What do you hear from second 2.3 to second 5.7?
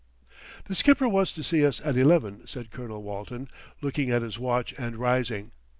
said Colonel Walton, looking at his watch and rising.